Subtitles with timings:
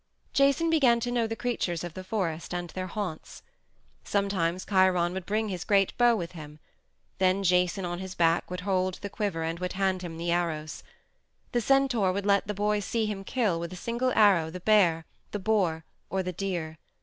[0.33, 3.43] Jason began to know the creatures of the forest and their haunts.
[4.03, 6.57] Sometimes Chiron would bring his great bow with him;
[7.19, 10.81] then Jason, on his back, would hold the quiver and would hand him the arrows.
[11.51, 15.05] The centaur would let the boy see him kill with a single arrow the bear,
[15.29, 16.79] the boar, or the deer.